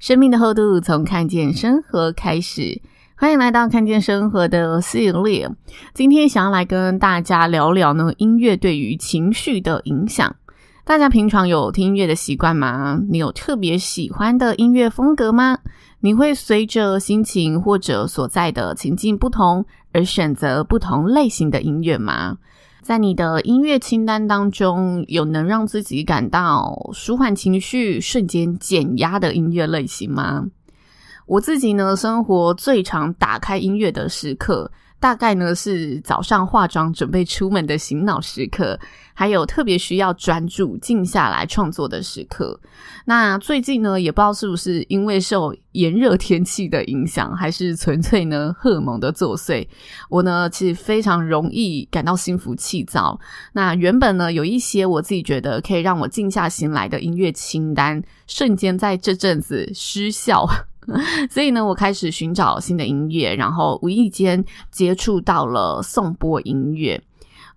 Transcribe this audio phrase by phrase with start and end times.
[0.00, 2.80] 生命的厚度从看见生活开始，
[3.18, 5.46] 欢迎来到看见生活的系列。
[5.92, 10.34] 今天想要来跟大家聊聊呢，音乐对于情绪的影响。
[10.86, 12.98] 大家平常有听音乐的习惯吗？
[13.10, 15.58] 你有特别喜欢的音乐风格吗？
[16.00, 22.38] 你会随着心情或者所在的情境不同而选择不同类型的音乐吗？
[22.90, 30.44] 在你的音乐清单当中，有能让自己感到舒缓情绪、瞬间减压的音乐类型吗？
[31.28, 38.78] 我自己呢，生活最常打开音乐的时刻，大概呢是早上化妆准备出门的醒脑时刻，
[39.14, 42.60] 还有特别需要专注静下来创作的时刻。
[43.06, 49.66] 那最近呢，也不知道是不是因为受炎热天气的影响，还是纯粹呢荷尔蒙的作祟，
[50.10, 53.18] 我呢其实非常容易感到心浮气躁。
[53.54, 60.46] 那原本呢有一些我自己觉得可以让我静下心来的音乐清单，瞬间在这阵子失效。
[61.30, 67.02] 所以呢，我开始寻找新的音乐，然后无意间接触到了颂钵音乐。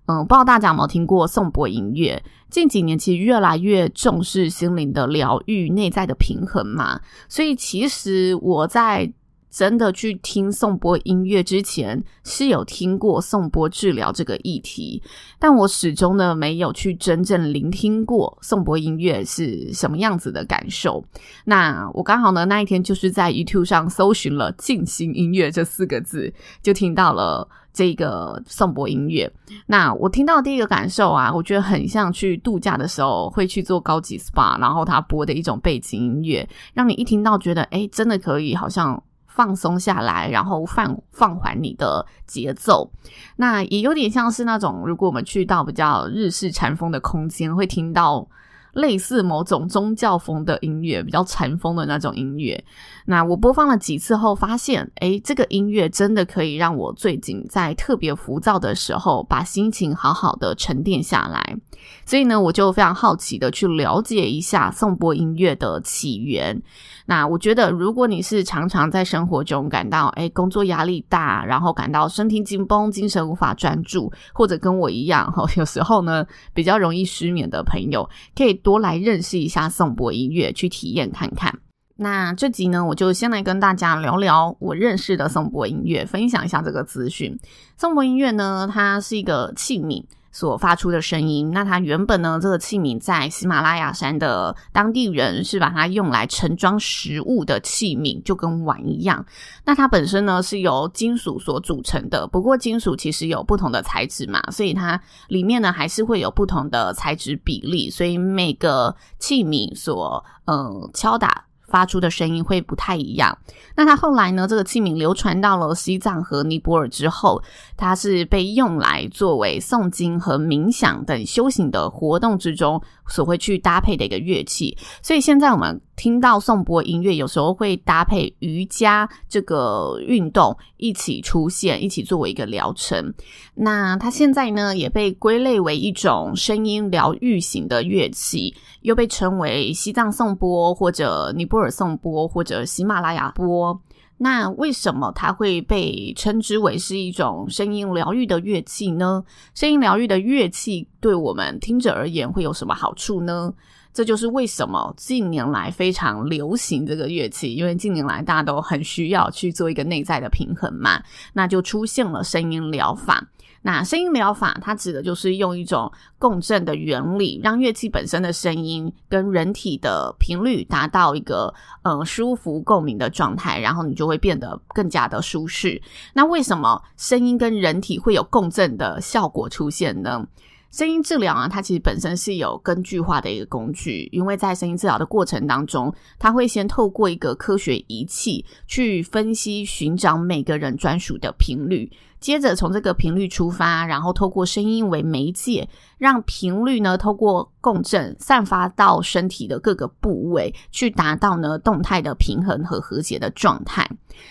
[0.06, 2.22] 嗯，不知道大家有没有听过颂钵音乐？
[2.50, 7.00] 近几年其实越来越重视心灵的疗愈、内在的平衡嘛。
[7.28, 9.12] 所以其实我在。
[9.54, 15.00] 真的去听颂钵音乐之前，是有听过颂钵治疗这个议题，
[15.38, 21.06] 但我始终呢没有去真正聆听过颂钵音乐是什么样子的感受。
[21.46, 26.34] 那我刚好呢那一天就是在 YouTube 上搜寻了“静心音乐”这四个字，
[26.64, 29.32] 就听到了这个颂钵音乐。
[29.68, 39.00] 那我听到第一个感受啊，我觉得很像去度假的时候会去做高级 SPA，然后他播的一种背景音乐，让你一听到觉得诶，真的可以，好像。
[39.34, 42.92] 放松下来，然后放放缓你的节奏，
[43.38, 48.28] 那也有点像是那种，如果我们去到比较日式禅风的空间，会听到
[48.74, 52.64] 类似某种宗教风的音乐，比较禅风的那种音乐。
[53.06, 61.58] 那我播放了几次后，发现，诶，这个音乐真的可以让我最近在特别浮躁的时候，把心情好好的沉淀下来。
[62.06, 66.62] 所以呢，我就非常好奇的去了解一下颂钵音乐的起源。
[67.06, 81.60] 那我觉得，如果你是常常在生活中感到诶工作压力大，然后感到身体紧绷、精神无法专注，或者跟我一样哈，有时候呢比较容易失眠的朋友，可以多来认识一下颂钵音乐，去体验看看。
[81.98, 87.38] 那这集呢，我就先来跟大家聊聊我认识的颂钵音乐，分享一下这个资讯。
[87.78, 90.04] 颂钵音乐呢，它是一个器皿。
[90.34, 99.24] 所发出的声音，那它原本呢，这个器皿在喜马拉雅山的当地人是把它用来盛装食物的器皿，就跟碗一样。
[99.64, 111.46] 那它本身呢是由金属所组成的，不过金属其实有不同的材质嘛，所以它里面呢还是会有不同的材质比例，所以每个器皿所呃敲打。
[111.74, 113.36] 发出的声音会不太一样。
[113.76, 117.42] 那它后来呢，这个器皿流传到了西藏和尼泊尔之后，
[117.76, 124.78] 它是被用来作为诵经和冥想等修行的活动之中所会去搭配的一个乐器。
[125.02, 133.14] 所以现在我们听到颂钵音乐，有时候会搭配瑜伽这个运动一起出现，一起作为一个疗程。
[133.56, 141.70] 那它现在呢，也被归类为一种声音疗愈型的乐器，又被称为西藏颂钵或者尼泊尔。
[141.74, 143.82] 颂钵或者喜马拉雅钵，
[144.18, 149.24] 那为什么它会被称之为是一种声音疗愈的乐器呢？
[149.56, 153.52] 声音疗愈的乐器对我们听者而言会有什么好处呢？
[153.94, 161.02] 这就是为什么近年来非常流行这个乐器，因为近年来大家都很需要去做一个内在的平衡嘛，
[161.34, 163.30] 那就出现了声音疗法。
[163.66, 175.82] 那声音疗法，它指的就是用一种共振的原理，让乐器本身的声音跟人体的频率达到一个呃舒服共鸣的状态，然后你就会变得更加的舒适。
[176.14, 180.28] 那为什么声音跟人体会有共振的效果出现呢？
[180.74, 191.92] 声音治疗啊，它其实本身是有根据化的一个工具，因为在声音治疗的过程当中，它会先透过一个科学仪器去分析、寻找每个人专属的频率。
[192.20, 203.88] 接着从这个频率出发，然后透过声音为媒介，让频率呢透过共振散发到身体的各个部位，去达到呢动态的平衡和和谐的状态。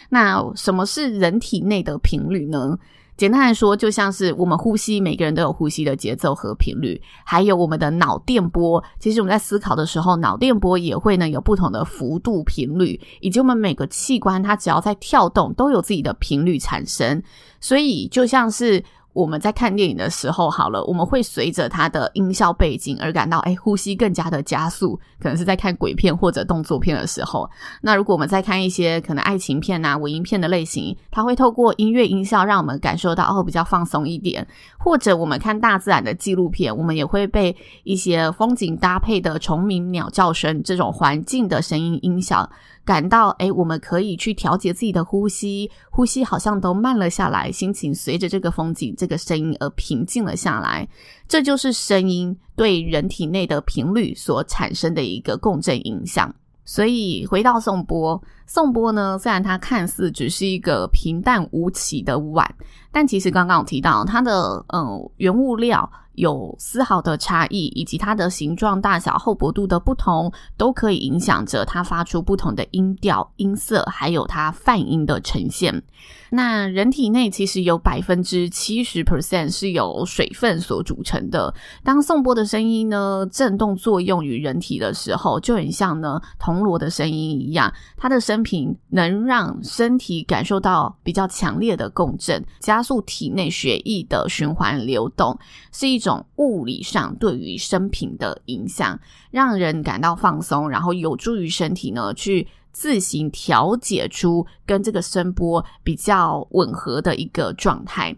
[0.09, 2.77] 那什么是人体内的频率呢？
[3.17, 8.83] 简单来说，就像是我们呼吸，每个人都有呼吸的节奏和频率，还有我们的脑电波。
[8.99, 17.23] 其实我们在思考的时候，脑电波也会呢有不同的幅度、频率，以及我们每个器官它只要在跳动，都有自己的频率产生。
[17.61, 18.83] 所以就像是。
[19.13, 27.49] 我们在看电影的时候，好了，我们会随着它的音效背景而感到，哎，呼吸更加的加速，可能是在看鬼片或者动作片的时候。
[27.83, 34.47] 那如果我们在看一些可能爱情片啊、文艺片的类型，它会透过音乐音效让我们感受到哦，比较放松一点。
[34.79, 37.55] 或者我们看大自然的纪录片，我们也会被
[37.85, 42.51] 一些风景搭配的虫鸣、鸟叫声这种环境的声音音效。
[42.85, 50.89] 感到哎，我们可以去调节自己的呼吸，呼吸好像都慢了下来，心情随着这个风景、这个声音而平静了下来。
[51.29, 56.35] 这就是声音对人体内的频率所产生的一个共振影响。
[56.65, 62.49] 所以回到颂钵，颂钵呢，虽然它看似只是一个平淡无奇的碗，
[62.91, 65.91] 但其实刚刚有提到它的嗯原物料。
[66.15, 75.83] 有丝毫的差异，以及它的形状、大小、厚薄度的不同，都可以影响着它发出不同的音调、音色，还有它泛音的呈现。
[76.31, 81.55] 那人体内其实有百分之七十 percent 是由水分所组成的。
[81.85, 95.39] 当颂钵的声音呢震动作用于人体的时候，就很像呢铜锣的声音一样，它的声频能让身体感受到比较强烈的共振，加速体内血液的循环流动，
[95.71, 98.99] 是一种物理上对于生平的影响，
[99.31, 102.49] 让人感到放松，然后有助于身体呢去。
[102.75, 108.17] 自行调节出跟这个声波比较吻合的一个状态。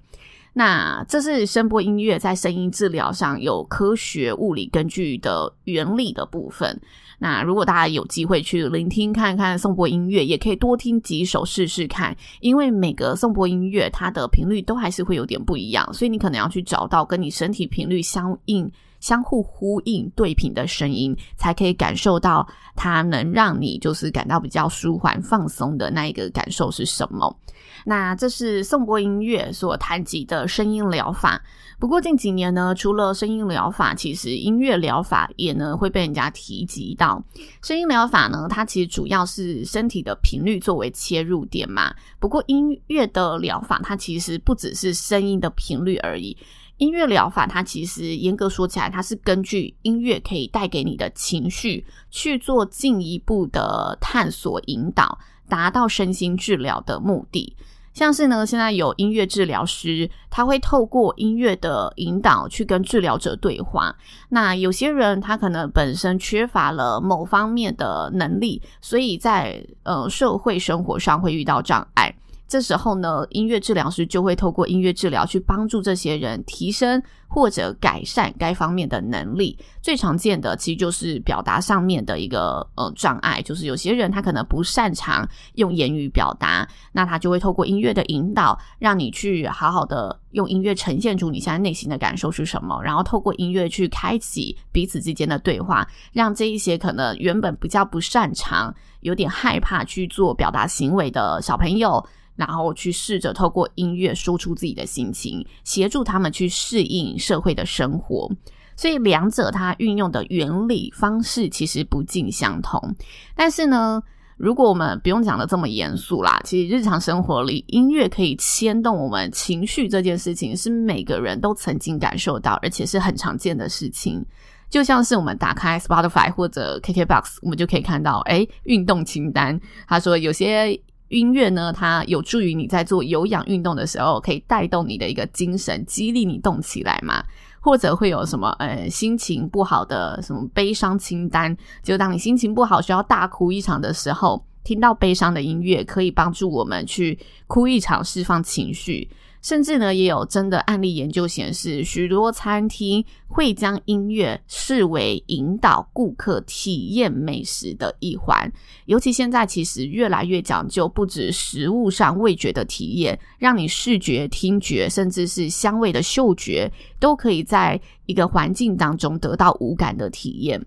[0.57, 6.81] 那这是声波音乐在声音治疗上有科学物理根据的原理的部分。
[7.19, 18.71] 那如果大家有机会去聆听看看颂钵音乐，也可以多听几首试试看，因为每个颂钵音乐它的频率都还是会有点不一样，所以你可能要去找到跟你身体频率相应。
[19.05, 27.39] 相互呼应、对频的声音，才可以感受到它能让你就是感到比较舒缓、放松的那一个感受是什么。
[27.85, 31.39] 那这是颂钵音乐所谈及的声音疗法。
[31.79, 37.23] 不过近几年呢，除了声音疗法，其实音乐疗法也呢会被人家提及到。
[37.61, 41.95] 声音疗法呢，它其实主要是身体的频率作为切入点嘛。
[42.19, 46.35] 不过音乐的疗法，它其实不只是声音的频率而已。
[46.79, 55.19] 音乐疗法，它其实严格说起来，它是根据音乐可以带给你的情绪去做进一步的探索引导，
[55.49, 57.57] 达到身心治疗的目的。
[57.93, 63.95] 像是呢，现在有音乐治疗师，他会透过音乐的引导去跟治疗者对话。
[64.31, 72.13] 那有些人他可能本身缺乏了某方面的能力，所以在呃社会生活上会遇到障碍。
[72.47, 79.59] 这时候呢，音乐治疗师就会透过音乐治疗去帮助这些人提升或者改善该方面的能力。
[79.83, 102.07] 最常见的其实就是表达上面的一个呃障碍，就是有些人他可能不擅长用言语表达，那他就会透过音乐的引导，让你去好好的用音乐呈现出你现在内心的感受是什么，然后透过音乐去开启彼此之间的对话，让这一些可能原本比较不擅长、有点害怕去做表达行为的小朋友。
[102.37, 108.31] 然后去试着透过音乐输出自己的心情，协助他们去适应社会的生活。
[108.77, 112.95] 所以两者它运用的原理方式其实不尽相同。
[113.37, 114.03] 但是呢，
[114.37, 124.27] 如果我们不用讲的这么严肃啦，其实日常生活里音乐可以牵动我们情绪这件事情，是每个人都曾经感受到，而且是很常见的事情。
[124.69, 130.77] 就像是我们打开 Spotify 或者 KKBOX，我们就可以看到，诶，运动清单，他说有些。
[131.09, 137.23] 音乐呢，它有助于你在做有氧运动的时候，可以带动你的一个精神，激励你动起来嘛。
[137.61, 149.09] 或者会有什么呃心情不好的什么悲伤清单，就当你心情不好需要大哭一场的时候，听到悲伤的音乐可以帮助我们去哭一场，释放情绪。
[149.45, 158.51] 甚至呢，也有真的案例研究显示，许多餐厅会将音乐视为引导顾客体验美食的一环。
[158.87, 170.65] 尤其现在，其实越来越讲究，不止食物上味觉的体验，让你视觉、听觉，甚至是香味的嗅觉，都可以在一个环境当中得到五感的体验。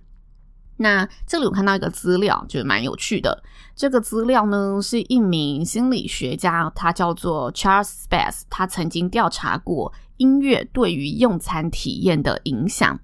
[0.77, 3.43] 那这里我看到一个资料，就是蛮有趣的。
[3.75, 12.99] 这个资料呢，是一名心理学家，他叫做 Charles Spence，他曾经调查过音乐对于用餐体验的影响。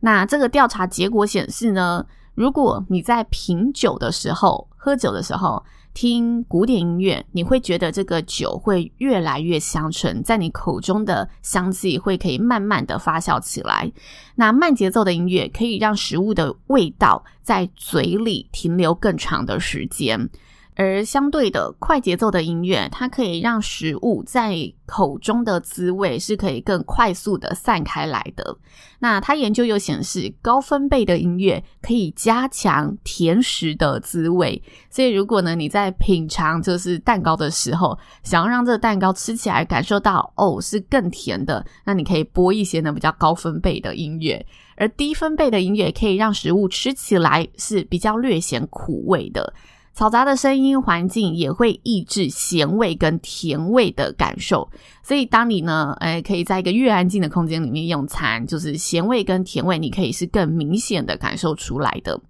[0.00, 2.04] 那这个调查结果显示呢，
[2.34, 5.64] 如果你在品酒的时候，喝酒的时候，
[5.96, 13.90] 听古典音乐，你会觉得这个酒会越来越香醇，在你口中的香气会可以慢慢的发酵起来。
[14.34, 20.28] 那慢节奏的音乐可以让食物的味道在嘴里停留更长的时间。
[20.76, 24.54] 而相对的，快节奏的音乐，它可以让食物在
[24.84, 28.56] 口中的滋味是可以更快速的散开来的。
[28.98, 34.62] 那他研究又显示，高分贝的音乐可以加强甜食的滋味。
[34.90, 44.44] 所以，如果呢你在品尝就是蛋糕的时候，想要让这个蛋糕吃起来感受到哦是更甜的，那你可以播一些呢比较高分贝的音乐。
[44.76, 49.54] 而低分贝的音乐可以让食物吃起来是比较略显苦味的。
[49.96, 54.68] 嘈杂的声音环境也会抑制咸味跟甜味的感受，
[55.02, 62.20] 所以当你呢，哎，可以在一个越安静的空间里面用餐，就是咸味跟甜味，你可以是更明显的感受出来的。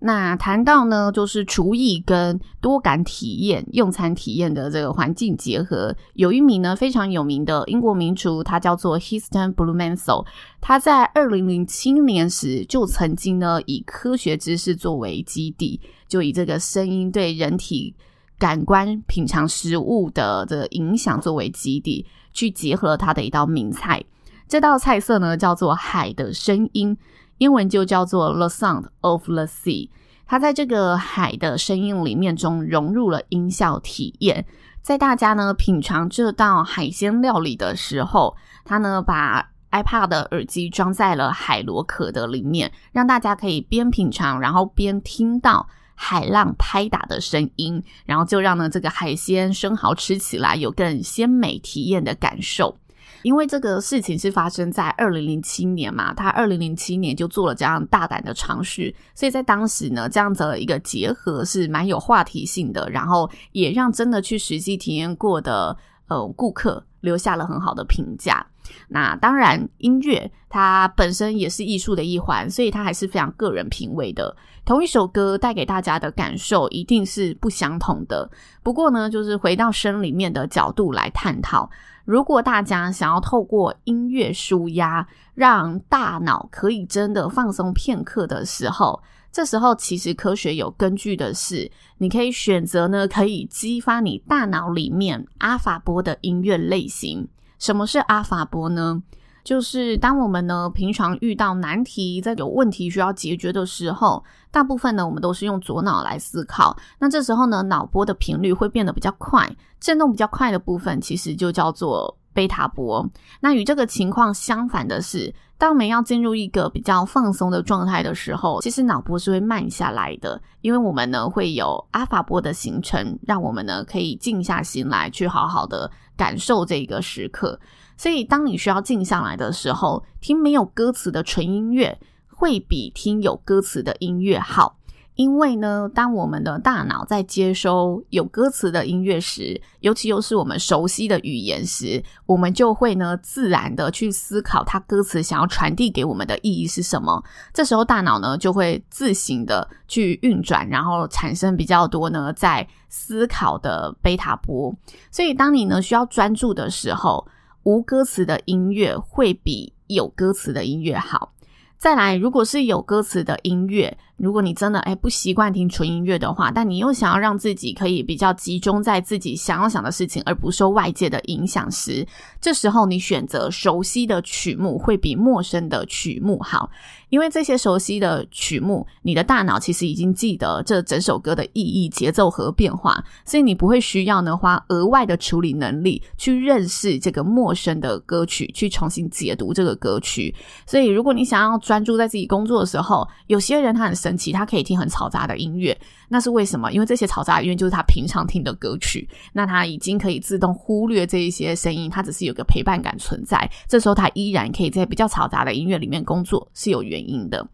[0.00, 10.24] 那谈到呢，就是厨艺跟多感体验、用餐体验的这个环境结合，有一名呢非常有名的英国名厨，他叫做 Heston Blumenthal。
[10.60, 17.92] 他在二零零七年时就曾经呢以科学知识作为基地，就以这个声音对人体
[18.38, 24.00] 感官品尝食物的的影响作为基地，去结合了他的一道名菜。
[24.46, 26.96] 这道菜色呢叫做海的声音。
[27.38, 29.88] 英文就叫做 The Sound of the Sea，
[30.26, 34.46] 它在这个海的声音里面中融入了音效体验。
[34.82, 52.78] 在大家呢品尝这道海鲜料理的时候，他呢把 iPad 的耳机装在了海螺壳的里面，让大家可以边品尝，然后边听到海浪拍打的声音，然后就让呢这个海鲜生蚝吃起来有更鲜美体验的感受。
[53.22, 65.76] 因为这个事情是发生在二零零七年嘛，他二零零七年就做了这样大胆的尝试，所以在当时呢，这样子的一个结合是蛮有话题性的，然后也让真的去实际体验过的
[66.08, 68.44] 呃顾客留下了很好的评价。
[68.86, 74.36] 那当然，音乐它本身也是艺术的一环，所以它还是非常个人品味的。
[74.68, 78.30] 同一首歌带给大家的感受一定是不相同的。
[78.62, 81.70] 不过呢，就是回到声里面的角度来探讨。
[82.04, 97.26] 如果大家想要透过音乐舒压，让大脑可以真的放松片刻的时候，这时候其实科学有根据的是，你可以选择呢，可以激发你大脑里面阿法波的音乐类型。
[97.58, 99.02] 什么是阿法波呢？
[99.48, 106.76] 就是当我们呢平常遇到难题，在有问题需要解决的时候，大部分呢我们都是用左脑来思考。
[106.98, 109.50] 那这时候呢脑波的频率会变得比较快，
[109.80, 113.04] 震动比较快的部分其实就叫做贝塔波。
[113.40, 127.58] 那与这个情况相反的是，当我们要进入一个比较放松的状态的时候，其实脑波是会慢下来的，因为我们呢会有阿法波的形成，让我们呢可以静下心来去好好的感受这个时刻。
[127.96, 134.76] 所以，当你需要静下来的时候，听没有歌词的纯音乐会比听有歌词的音乐好。
[135.18, 147.20] 因为呢，当我们的大脑在接收有歌词的音乐时，尤其又是我们熟悉的语言时，我们就会呢自然的去思考它歌词想要传递给我们的意义是什么。
[147.52, 154.72] 这时候，大脑呢就会自行的去运转，然后产生比较多呢在思考的贝塔波。
[155.10, 157.26] 所以，当你呢需要专注的时候，
[157.64, 161.32] 无歌词的音乐会比有歌词的音乐好。
[161.78, 172.04] 再来，如果是有歌词的音乐，如果你真的诶不习惯听纯音乐的话，但你又想要让自己可以比较集中在自己想要想的事情，而不受外界的影响时，
[172.40, 176.68] 这时候你选择熟悉的曲目会比陌生的曲目好，
[177.08, 190.34] 因为这些熟悉的曲目，你的大脑其实已经记得这整首歌的意义、节奏和变化，所以你不会需要呢花额外的处理能力去认识这个陌生的歌曲，去重新解读这个歌曲。
[190.66, 196.72] 所以，如果你想要专注在自己工作的时候，有些人他很神奇，他可以听很嘈杂的音乐，那是为什么？
[196.72, 203.48] 因为这些嘈杂的音乐就是他平常听的歌曲，那他已经可以自动忽略这一些声音，他只是有个陪伴感存在。
[203.68, 207.46] 这时候他依然可以在比较嘈杂的音乐里面工作，是有原因的。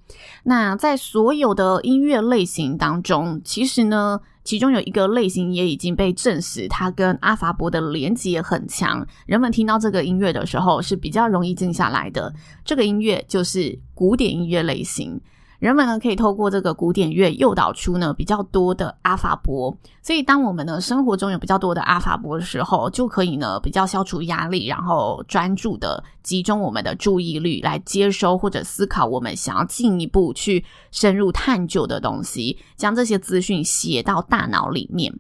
[0.45, 12.33] 那在所有的音乐类型当中，其实呢，其中有一个类型也已经被证实，它跟阿法波的连接很强，人们听到这个音乐的时候是比较容易静下来的。
[12.65, 15.21] 这个音乐就是古典音乐类型。
[15.59, 35.19] 人们呢可以透过这个古典乐诱导出呢比较多的阿法波，所以当我们呢生活中有比较多的阿法波的时候，就可以呢比较消除压力，然后专注的集中我们的注意力来接收或者思考我们想要进一步去深入探究的东西，将这些资讯写到大脑里面。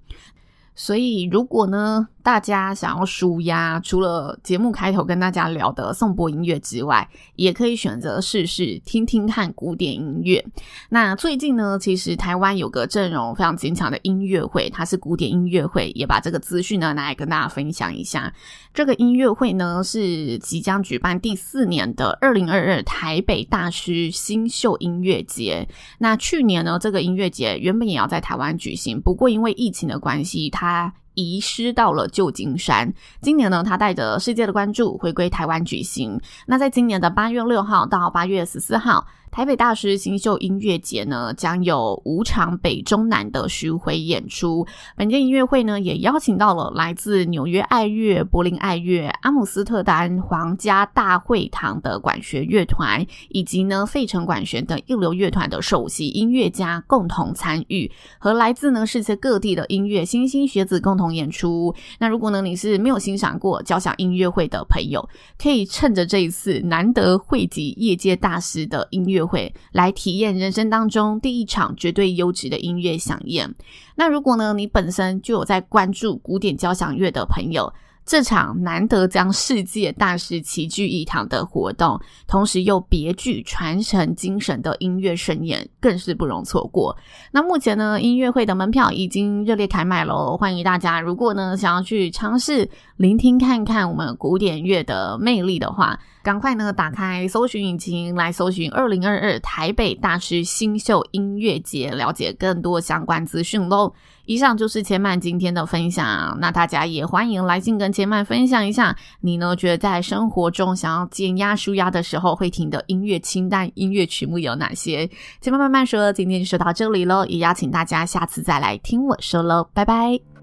[0.76, 10.42] 所以，如果呢，大家想要舒压，除了节目开头跟大家聊的颂钵音乐之外，也可以选择试试听听看古典音乐。
[10.88, 18.32] 那最近呢，其实台湾有个阵容非常坚强的音乐会，它是古典音乐会，也把这个资讯呢拿来跟大家分享一下。
[18.72, 25.68] 这个音乐会呢是即将举办第四年的二零二二台北大师新秀音乐节。
[25.98, 32.92] 那去年呢，这个音乐节原本也要在台湾举行，不过因为疫情的关系，它遗失到了旧金山。
[33.20, 36.20] 今年呢，他带着世界的关注回归台湾举行。
[36.46, 39.06] 那在今年的八月六号到八月十四号。
[39.34, 44.64] 台北大师新秀音乐节呢，将有五场北中南的巡回演出。
[44.96, 61.74] 本届音乐会呢，也邀请到了来自纽约爱乐、柏林爱乐、阿姆斯特丹皇家大会堂的管弦乐团，以及呢费城管弦等一流乐团的首席音乐家共同参与，和来自呢世界各地的音乐新兴学子共同演出。
[61.98, 73.54] 那如果呢你是没有欣赏过交响音乐会的朋友，可以趁着这一次难得汇集业界大师的音乐会来体验人生当中第一场绝对优质的音乐饗宴。
[73.96, 77.72] 那如果呢，你本身就有在关注古典交响乐的朋友，
[78.06, 86.94] 这场难得将世界大师齐聚一堂的活动，同时又别具传承精神的音乐盛宴，更是不容错过。
[87.32, 91.00] 那目前呢，音乐会的门票已经热烈开卖喽，欢迎大家。
[91.00, 103.92] 如果呢，想要去尝试聆听看看我们古典乐的魅力的话，赶快呢，打开搜寻引擎来搜寻二零二二台北大师新秀音乐节，了解更多相关资讯喽。
[104.24, 115.06] 以上就是千嫚今天的分享，那大家也欢迎来信跟千嫚分享一下，你呢觉得在生活中想要减压舒压的时候会听的音乐清单、音乐曲目有哪些？
[115.42, 120.33] 千嫚慢慢说，今天就说到这里喽，也邀请大家下次再来听我说喽，拜拜。